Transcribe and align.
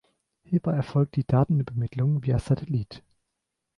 Hierbei 0.41 0.71
erfolgt 0.73 1.15
die 1.15 1.27
Datenübermittlung 1.27 2.23
via 2.23 2.39
Satellit. 2.39 3.03